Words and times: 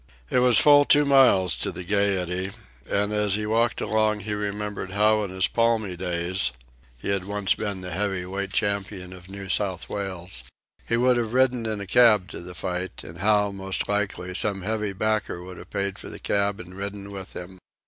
It 0.31 0.39
was 0.39 0.57
full 0.57 0.83
two 0.83 1.05
miles 1.05 1.55
to 1.57 1.71
the 1.71 1.83
Gayety, 1.83 2.53
and 2.89 3.13
as 3.13 3.35
he 3.35 3.45
walked 3.45 3.81
along 3.81 4.21
he 4.21 4.33
remembered 4.33 4.89
how 4.89 5.23
in 5.23 5.29
his 5.29 5.47
palmy 5.47 5.95
days 5.95 6.51
he 6.97 7.09
had 7.09 7.25
once 7.25 7.53
been 7.53 7.81
the 7.81 7.91
heavyweight 7.91 8.51
champion 8.51 9.13
of 9.13 9.29
New 9.29 9.47
South 9.47 9.89
Wales 9.89 10.43
he 10.89 10.97
would 10.97 11.17
have 11.17 11.35
ridden 11.35 11.67
in 11.67 11.79
a 11.79 11.85
cab 11.85 12.29
to 12.29 12.39
the 12.39 12.55
fight, 12.55 13.03
and 13.03 13.19
how, 13.19 13.51
most 13.51 13.87
likely, 13.87 14.33
some 14.33 14.63
heavy 14.63 14.91
backer 14.93 15.43
would 15.43 15.57
have 15.57 15.69
paid 15.69 15.99
for 15.99 16.09
the 16.09 16.17
cab 16.17 16.59
and 16.59 16.73
ridden 16.75 17.11
with 17.11 17.33
him. 17.33 17.59